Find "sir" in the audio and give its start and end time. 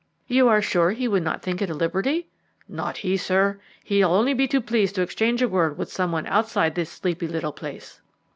3.17-3.59